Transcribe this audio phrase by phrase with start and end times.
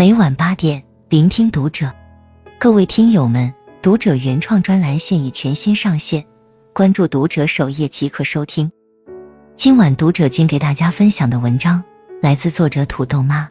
[0.00, 1.92] 每晚八点，聆听读者。
[2.58, 3.52] 各位听友们，
[3.82, 6.24] 读者原创专栏现已全新上线，
[6.72, 8.72] 关注读者首页即可收听。
[9.56, 11.84] 今晚读者君给大家分享的文章
[12.22, 13.50] 来自作者土豆妈。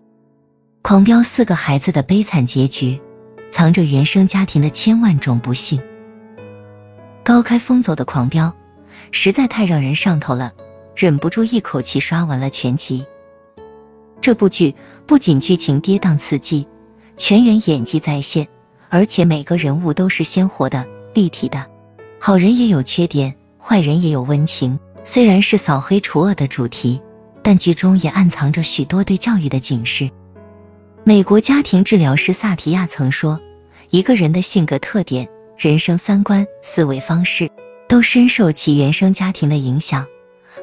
[0.82, 3.00] 狂飙四个孩子的悲惨结局，
[3.52, 5.80] 藏着原生家庭的千万种不幸。
[7.24, 8.56] 高开风走的狂飙
[9.12, 10.54] 实在太让人上头了，
[10.96, 13.06] 忍不住一口气刷完了全集。
[14.22, 16.68] 这部剧不仅剧情跌宕刺激，
[17.16, 18.48] 全员演技在线，
[18.90, 21.68] 而且每个人物都是鲜活的、立体的。
[22.20, 24.80] 好人也有缺点，坏人也有温情。
[25.06, 27.02] 虽然是扫黑除恶的主题，
[27.42, 30.12] 但剧中也暗藏着许多对教育的警示。
[31.06, 33.40] 美国家庭治疗师萨提亚曾说
[33.90, 37.50] ：“一个人的性格特点、人生三观、思维方式，
[37.88, 40.08] 都深受其原生家庭的影响，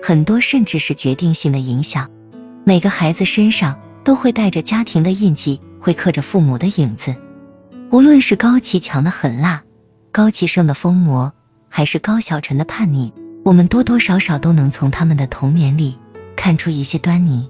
[0.02, 2.10] 很多甚至是决定性的影响。”
[2.68, 7.14] 每个孩子身上都会带着家庭的印记，会刻着父母的影子。
[7.92, 9.62] 无论是高启强的狠辣，
[10.10, 11.32] 高启盛的疯魔，
[11.68, 13.12] 还是高晓晨的叛逆，
[13.44, 15.96] 我们多多少少都能从他们的童年里
[16.34, 17.48] 看出一些端倪。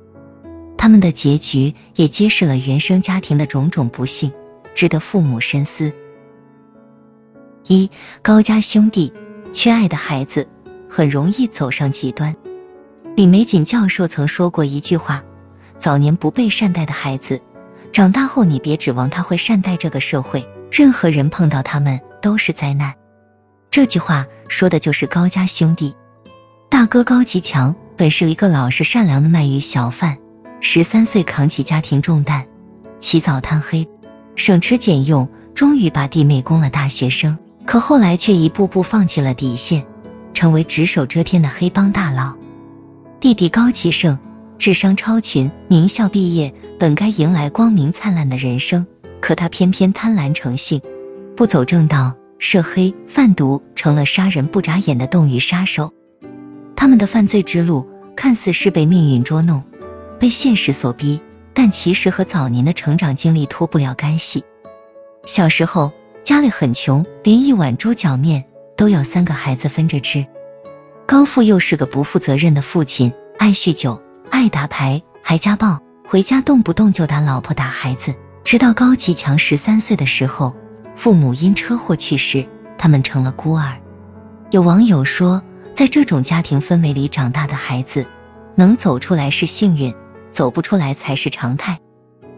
[0.76, 4.32] 他们的结局也揭示了原生家庭的种种不幸，
[4.74, 5.94] 值得父母深思。
[7.66, 9.14] 一高家兄弟
[9.54, 10.46] 缺爱的孩子
[10.90, 12.36] 很容易走上极端。
[13.16, 15.24] 李玫瑾教授曾说过一句话：
[15.78, 17.40] 早年不被善待的孩子，
[17.90, 22.92] 长大后你别指望他会善待这个社会，任何人碰到他们都是灾难。
[23.70, 25.94] 这句话说的就是高家兄弟。
[26.68, 30.18] 大哥高其强本是一个老实善良的卖鱼小贩，
[30.60, 32.44] 十三岁扛起家庭重担，
[33.00, 33.88] 起早贪黑，
[34.34, 37.38] 省吃俭用，终于把弟妹供了大学生。
[37.64, 39.86] 可后来却一步步放弃了底线，
[40.34, 42.36] 成为只手遮天的黑帮大佬。
[43.18, 44.18] 弟弟高启盛
[44.58, 48.86] 智商超群，名校毕业，本该迎来光明灿烂的人生，
[49.20, 50.82] 可他偏偏贪婪成性，
[51.34, 55.94] 不走正道，涉黑贩毒，成了杀人不眨眼的冻鱼杀手。
[56.76, 59.64] 他们的犯罪之路看似是被命运捉弄，
[60.20, 61.20] 被现实所逼，
[61.54, 64.44] 但其实和早年的成长经历脱不了干系。
[65.24, 68.44] 小时候家里很穷，连一碗猪脚面
[68.76, 70.26] 都要三个孩子分着吃。
[71.06, 78.16] 高富又是个不负责任的父亲，爱酗酒，爱打牌，还家暴，回家动不动就打老婆打孩子。
[78.42, 80.56] 直到高启强十三岁的时候，
[80.96, 83.76] 父母因车祸去世，他们成了孤儿。
[84.50, 85.42] 有网友说，
[85.74, 88.06] 在这种家庭氛围里长大的孩子，
[88.56, 89.94] 能走出来是幸运，
[90.32, 91.78] 走不出来才是常态，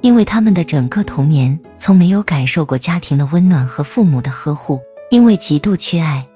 [0.02, 4.80] 因为他们的整个童年从没有感受过家庭的温暖和父母的呵护，
[5.10, 6.28] 因为极度缺爱，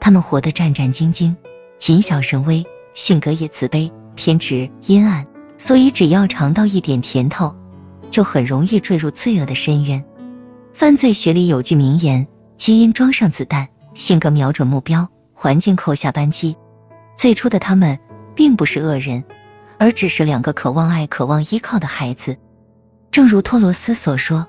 [0.00, 1.36] 他们活得战战兢兢。
[1.78, 2.64] 谨小慎微，
[2.94, 5.26] 性格也自卑、偏执、阴暗，
[5.58, 7.54] 所以只要尝到一点甜头，
[8.10, 10.04] 就很容易坠入罪恶的深渊。
[10.72, 12.26] 犯罪学里有句名言：
[12.56, 16.56] 基因装上子弹，性格瞄准目标，环境扣下扳机。
[17.14, 17.98] 最初的他们
[18.34, 19.24] 并不是恶人，
[19.78, 22.38] 而只是两个渴望爱、渴望依靠的孩子。
[23.10, 24.46] 正如托罗斯所说：“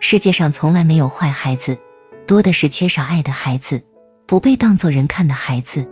[0.00, 1.78] 世界上从来没有坏孩子，
[2.26, 3.84] 多的是缺少爱的孩子，
[4.26, 5.86] 不被当作人看的孩子。”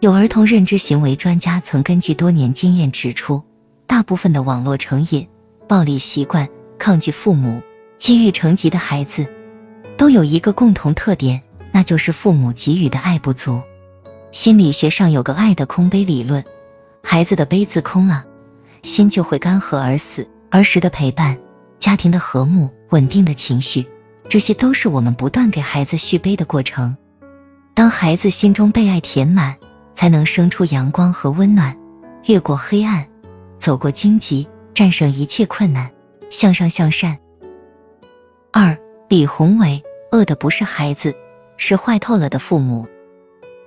[0.00, 3.42] 有儿童认知行为专家曾根据多年经验指出，
[3.86, 5.28] 大部分的网络成瘾、
[5.68, 7.62] 暴力习惯、抗拒父母、
[7.98, 9.26] 积郁成疾的孩子，
[9.98, 13.60] 都有一个共同特点，那就是父母给予的爱不足。
[14.32, 16.46] 心理学上有个爱的空杯理论，
[17.02, 18.24] 孩子的杯子空了，
[18.82, 20.30] 心就会干涸而死。
[20.48, 21.38] 儿时的陪伴、
[21.78, 23.86] 家庭的和睦、稳定的情绪，
[24.30, 26.96] 这些都是我们不断给孩子续杯的过程。
[27.74, 29.56] 当孩子心中被爱填满。
[30.00, 31.76] 才能生出阳光和温暖，
[32.24, 33.08] 越过黑暗，
[33.58, 35.90] 走过荆棘，战胜一切困难，
[36.30, 37.18] 向上向善。
[38.50, 38.78] 二，
[39.10, 41.16] 李宏伟，饿的不是孩子，
[41.58, 42.88] 是坏透了的父母。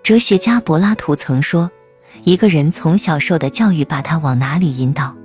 [0.02, 1.70] 哲学家柏拉图曾说，
[2.24, 5.16] 一个人从小受的教育，把他往哪里引导，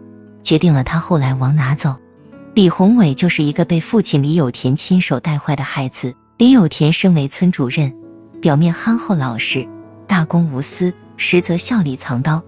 [0.42, 1.96] 决定了他后来往哪走。
[2.52, 6.16] 李宏伟就是一个被父亲李有田亲手带坏的孩子。
[6.36, 7.96] 李有田身为村主任，
[8.42, 9.66] 表面憨厚老实。
[10.08, 12.42] 大公无私，实则笑里藏刀，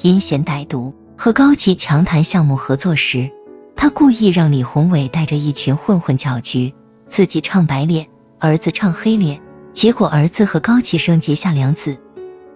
[0.00, 0.94] 阴险歹毒。
[1.16, 3.30] 和高启强谈项目合作时，
[3.76, 6.74] 他故意让李宏伟带着一群混混搅局，
[7.06, 8.08] 自己唱白脸，
[8.40, 9.40] 儿子唱黑脸。
[9.72, 11.98] 结果儿子和高启生结下梁子。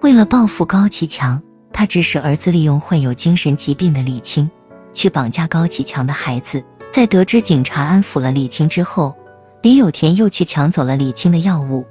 [0.01, 1.43] 为了报复高启强，
[1.73, 4.51] 他指使儿子利用患有精神疾病的李青
[4.93, 6.65] 去绑架高启强的孩子。
[6.91, 9.17] 在得知警察安抚了李青之后，
[9.63, 11.87] 李有田又去抢走了李青的药物，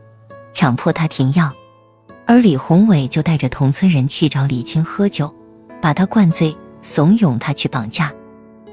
[0.52, 1.54] 强迫他停药。
[2.28, 5.36] 而李宏伟就带着同村人去找李青喝酒，
[5.82, 8.14] 把他灌醉，怂恿他去绑架。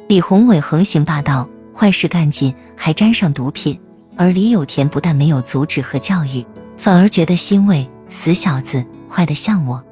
[0.09, 3.81] 李宏伟横行霸道，坏事干尽还沾上毒品，
[4.17, 6.47] 而李有田不但没有阻止和教育，
[6.79, 9.85] 反而觉得欣慰，死小子，坏的像我。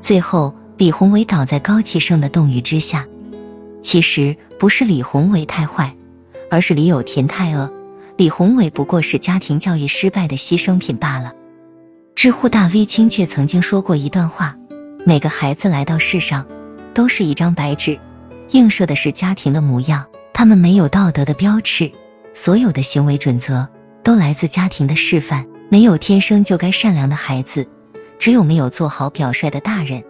[0.00, 3.06] 最后，李宏伟倒在高启盛的洞宇之下。
[3.82, 5.96] 其实不是李宏伟太坏，
[6.48, 7.72] 而是李有田太恶。
[8.16, 11.32] 李宏伟不过是家庭教育失败的牺牲品罢了。
[12.14, 14.56] 知乎大 V 亲却曾经说过一段话：
[15.06, 16.46] 每个孩子来到世上
[16.92, 17.98] 都是一张白纸，
[18.50, 20.06] 映射的是家庭的模样。
[20.32, 21.92] 他们没有道德的标尺，
[22.34, 23.68] 所有的行为准则
[24.02, 25.46] 都来自家庭的示范。
[25.68, 27.68] 没有天生就该善良的孩子，
[28.18, 30.04] 只有没有做好表率的大人。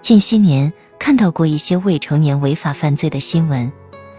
[0.00, 3.72] 近些年看到过一些未成年违法犯罪的新闻，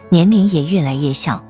[0.09, 1.45] 年龄也越来越小。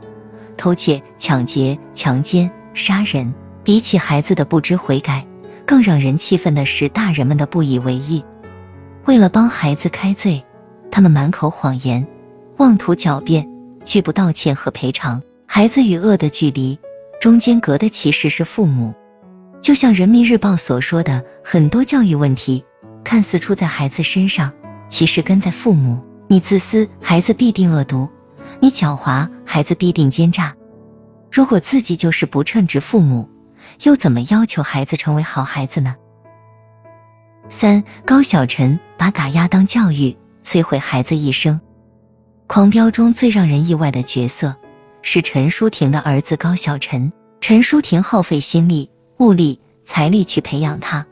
[0.58, 3.34] 偷窃、抢劫、强奸、杀人，
[3.64, 5.26] 比起孩子的不知悔改，
[5.70, 8.26] 更让人气愤的是大人们的不以为意。
[9.06, 10.44] 为了帮孩子开罪，
[10.90, 12.08] 他们满口谎言，
[12.58, 13.48] 妄图狡辩，
[13.86, 15.22] 拒不道歉和赔偿。
[15.46, 16.80] 孩子与恶的距离，
[17.22, 18.96] 中间隔的其实是父母。
[19.62, 22.66] 就像人民日报所说的，很多教育问题
[23.04, 24.54] 看似出在孩子身上，
[24.90, 26.04] 其实根在父母。
[26.28, 28.10] 你自私，孩子必定恶毒。
[28.60, 30.56] 你狡猾，孩子必定奸诈。
[31.32, 33.30] 如果自己就是不称职父母，
[33.84, 35.96] 又怎么要求孩子成为好孩子呢？
[37.50, 41.62] 三高晓晨把打压当教育，摧毁孩子一生。
[42.48, 44.56] 狂飙中最让人意外的角色
[45.02, 47.12] 是陈淑婷的儿子高晓晨。
[47.42, 51.06] 陈淑婷耗费心力、物力、财力去培养他，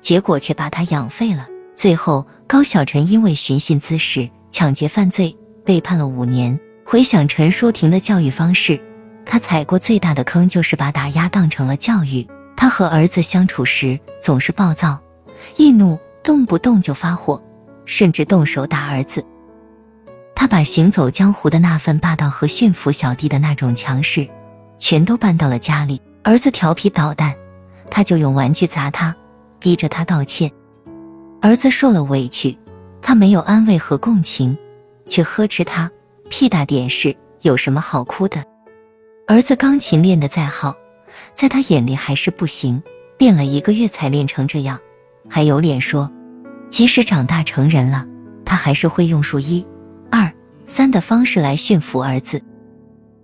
[0.00, 1.48] 结果却把他养废了。
[1.74, 6.60] 最后，高晓晨因为寻衅滋事、抢劫犯罪被判了五年。
[6.84, 8.80] 回想陈淑婷的教育方式，
[9.24, 12.28] 他踩过最大的坑就是把打压当成了教育。
[12.56, 15.00] 他和儿子相处时总是暴躁
[15.56, 17.42] 易怒，动不动就发火，
[17.86, 19.24] 甚至动手打儿子。
[20.34, 24.28] 他把行走江湖的那份霸道和驯服小弟的那种强势，
[24.78, 26.02] 全都搬到了家里。
[26.22, 27.34] 儿子调皮捣蛋，
[27.90, 29.16] 他就用玩具砸他，
[29.58, 30.52] 逼着他道歉。
[31.40, 32.58] 儿子受了委屈，
[33.00, 34.56] 他没有安慰和共情，
[35.08, 35.90] 却呵斥他。
[36.28, 38.44] 屁大点事，有什么好哭的？
[39.32, 40.76] 儿子钢琴练得再好，
[41.34, 42.82] 在他眼里还是不行，
[43.16, 44.80] 练了一个月才练成这样，
[45.26, 46.12] 还有脸说，
[46.68, 48.06] 即使长大成人了，
[48.44, 49.64] 他还是会用数一、
[50.10, 50.34] 二、
[50.66, 52.42] 三的方式来驯服儿子。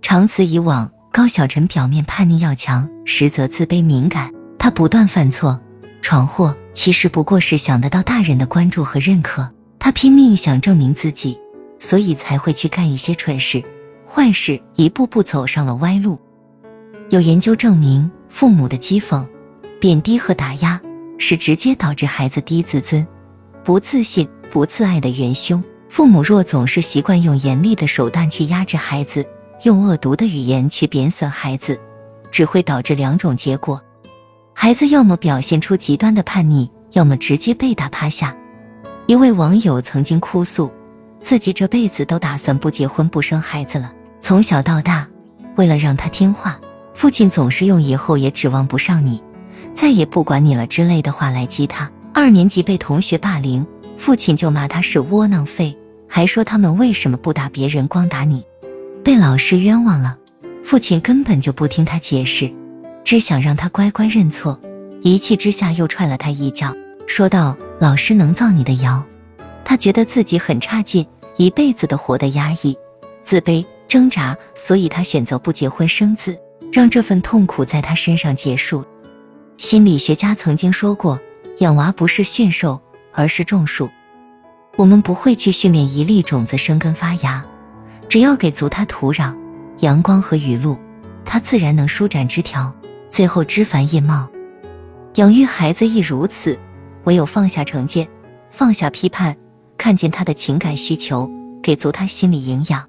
[0.01, 4.33] 长此以往，高晓晨表面叛逆要强，实则自卑敏感。
[4.59, 5.61] 他不断犯错、
[6.01, 9.51] 闯祸，其实不过是想得到大人的关注和认可。
[9.79, 11.39] 他拼命想证明自己。
[11.81, 13.63] 所以才会去干一些蠢事、
[14.11, 16.19] 坏事，一步步走上了歪路。
[17.11, 19.29] 有研究证明，父母的讥讽、
[19.81, 20.81] 贬低和打压
[21.19, 23.07] 是直接导致孩子低自尊、
[23.65, 25.63] 不自信、不自爱的元凶。
[25.91, 29.27] 父母若总是习惯用严厉的手段去压制孩子，
[29.63, 31.79] 用恶毒的语言去贬损孩子，
[32.33, 33.83] 只会导致两种结果：
[34.55, 38.35] 孩子要么表现出极端的叛逆，要么直接被打趴下。
[39.07, 40.73] 一位网友曾经哭诉。
[41.21, 43.93] 自己这辈子都打算不结婚不生孩子了。
[44.21, 45.09] 从小到大，
[45.57, 46.61] 为了让他听话，
[46.95, 49.23] 父亲总是用“以后也指望不上你，
[49.75, 51.91] 再也不管你了”之类的话来激他。
[52.13, 53.67] 二年级被同学霸凌，
[53.97, 55.79] 父亲就骂他是窝囊废，
[56.09, 58.45] 还说他们为什么不打别人，光打你。
[59.05, 60.19] 被老师冤枉了，
[60.65, 62.53] 父亲根本就不听他解释，
[63.05, 64.61] 只想让他乖乖认错。
[65.01, 66.75] 一气之下又踹了他一脚，
[67.07, 69.05] 说道：“老师能造你的谣。”
[69.65, 71.07] 他觉得自己很差劲，
[71.37, 72.77] 一辈子的活得压抑、
[73.23, 76.39] 自卑、挣扎，所以他选择不结婚生子，
[76.73, 78.85] 让这份痛苦在他身上结束。
[79.57, 81.21] 心理学家曾经说过，
[81.59, 83.91] 养娃不是驯兽，而是种树。
[84.77, 87.47] 我们不会去训练一粒种子生根发芽，
[88.09, 89.37] 只要给足它土壤、
[89.79, 90.79] 阳光和雨露，
[91.25, 92.75] 它自然能舒展枝条，
[93.11, 94.29] 最后枝繁叶茂。
[95.15, 96.61] 养育孩子亦如此，
[97.05, 98.09] 唯有放下成见，
[98.51, 99.37] 放下批判。
[99.79, 101.31] 看见他的情感需求，
[101.63, 102.89] 给足他心理营养，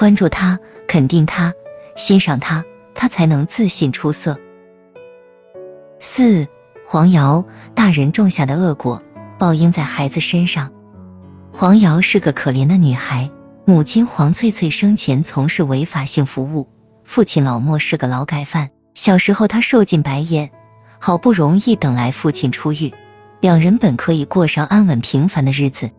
[0.00, 1.52] 关注他，肯定他，
[1.94, 2.64] 欣赏他，
[2.94, 4.38] 他才能自信出色。
[5.98, 6.48] 四
[6.86, 9.02] 黄瑶，大人种下的恶果，
[9.38, 10.72] 报应在孩子身上。
[11.52, 13.30] 黄瑶是个可怜的女孩，
[13.66, 16.70] 母亲黄翠翠生前从事违法性服务，
[17.04, 18.70] 父亲老莫是个劳改犯。
[18.94, 20.50] 小时候他受尽白眼，
[20.98, 22.94] 好不容易等来父亲出狱，
[23.42, 25.90] 两人本可以过上安稳平凡的日子。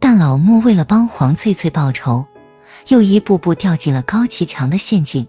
[0.00, 2.24] 但老莫为了帮黄翠翠报仇，
[2.88, 5.26] 又一步步掉进了高启强的陷阱，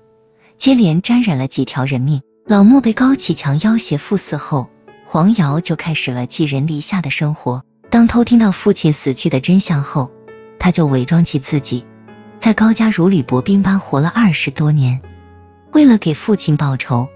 [0.58, 2.22] 接连沾染了几条人命。
[2.46, 4.70] 老莫被高启强要挟赴死后，
[5.06, 7.64] 黄瑶就开始了寄人篱下的生活。
[7.90, 10.12] 当偷听到父亲死去的真相后，
[10.60, 11.86] 他就伪装起自己，
[12.40, 15.02] 在高家如履薄冰般活了二十多年。
[15.72, 17.08] 为了给父亲报仇，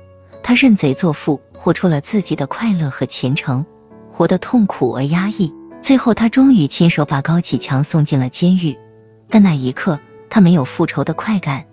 [0.42, 3.66] 他认贼作父，活出了自己的快乐和前程，
[4.12, 5.54] 活得痛苦而压抑。
[5.82, 8.78] 最后，他终于亲手把高启强送进了监狱。
[9.30, 11.66] 但那一刻，他没有复仇的快感，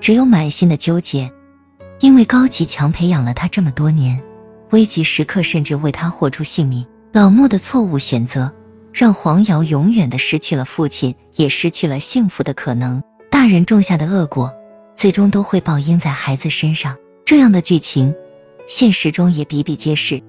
[0.00, 1.32] 只有满心的纠结。
[2.00, 4.22] 因为高启强培养了他这么多年，
[4.70, 6.86] 危急时刻甚至为他豁出性命。
[7.12, 8.54] 老莫的错误选择，
[8.92, 13.02] 让黄瑶永远的失去了父亲，也失去了幸福的可能。
[13.30, 14.54] 大人种下的恶果，
[14.94, 16.96] 最终都会报应在孩子身上。
[17.24, 18.14] 这样的剧情，
[18.68, 20.22] 现实中也比比皆是。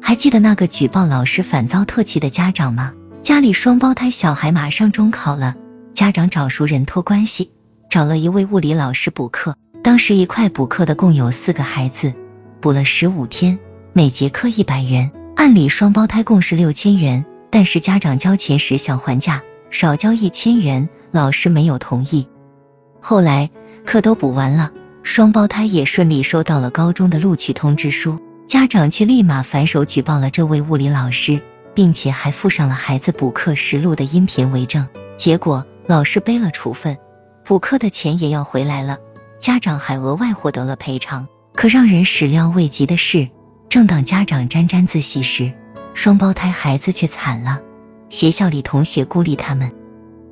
[0.00, 2.94] 还记得那个举报老师反遭唾弃的家长吗？
[3.20, 5.54] 家里双胞胎小孩马上中考了，
[5.94, 7.50] 家长找熟人托关系，
[7.90, 9.56] 找了一位物理老师补课。
[9.82, 12.14] 当时一块补课的共有四个孩子，
[12.60, 13.58] 补了十五天，
[13.92, 15.12] 每节课一百元。
[15.36, 22.26] 按理双胞胎共是六千元，但是家长交钱时想还价，少交一千元，老师没有同意。
[23.00, 23.50] 后来
[23.84, 24.70] 课都补完了，
[25.02, 28.18] 双胞胎也顺利收到了高中的录取通知书。
[28.46, 31.42] 家长却立马反手举报了这位物理老师，
[31.74, 34.86] 并且还附上了孩子补课实录的音频为证。
[35.16, 36.98] 结果老师背了处分，
[37.44, 38.98] 补课的钱也要回来了，
[39.38, 41.28] 家长还额外获得了赔偿。
[41.54, 43.28] 可让人始料未及的是，
[43.68, 45.52] 正当家长沾沾自喜时，
[45.94, 47.60] 双胞胎孩子却惨了。
[48.08, 49.72] 学校里同学孤立他们，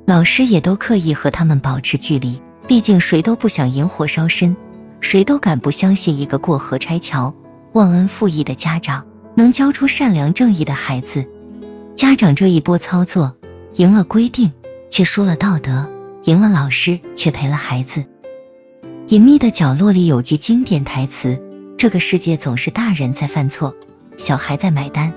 [0.05, 4.55] 老师也都刻意和他们保持距离，毕竟谁都不想引火烧身，
[4.99, 7.35] 谁都敢不相信一个过河拆桥。
[7.73, 9.05] 忘恩负义的家长
[9.35, 11.27] 能教出善良正义的孩子。
[11.95, 13.35] 家长这一波操作，
[13.75, 14.51] 赢了规定，
[14.91, 15.89] 却输了道德；
[16.25, 18.05] 赢了老师，却赔了孩子。
[19.07, 21.41] 隐秘的角落里有句经典台词：
[21.77, 23.75] 这个世界总是大人在犯错，
[24.17, 25.13] 小孩在买单。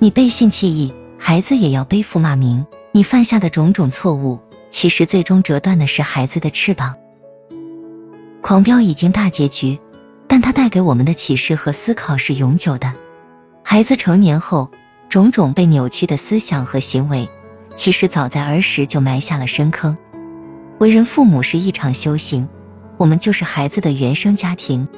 [0.00, 2.66] 你背信弃义，孩子也要背负骂名。
[2.90, 6.96] 你犯下的种种错误，其实最终折断的是孩子的翅膀。
[8.40, 9.78] 狂飙已经大结局。
[10.32, 12.94] 但它带给我们的启示和思考是永久的。
[13.64, 14.70] 孩子成年后，
[15.08, 17.28] 种种被扭曲的思想和行为，
[17.74, 19.96] 其实早在儿时就埋下了深坑。
[20.78, 22.48] 为人父母是一场修行，
[22.96, 24.88] 我们就是孩子的原生家庭。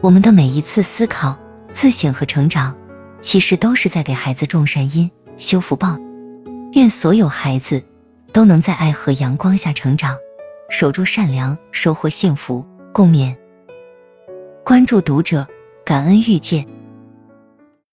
[0.00, 1.38] 我们的每一次思考、
[1.72, 2.76] 自省和成长，
[3.20, 5.98] 其实都是在给孩子种善因、修福报。
[6.72, 7.84] 愿所有孩子
[8.32, 10.16] 都能在爱和阳光下成长，
[10.68, 12.66] 守住善良，收获幸福。
[12.92, 13.36] 共勉。
[14.64, 15.46] 关注读者，
[15.84, 16.66] 感恩遇见。